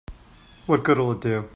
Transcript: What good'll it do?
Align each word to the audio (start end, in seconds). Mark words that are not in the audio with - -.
What 0.65 0.83
good'll 0.83 1.11
it 1.11 1.21
do? 1.21 1.49